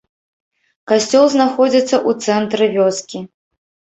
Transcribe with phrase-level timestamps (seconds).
[0.91, 3.23] Касцёл знаходзіцца ў цэнтры вёскі.